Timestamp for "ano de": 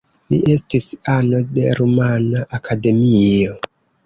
1.15-1.67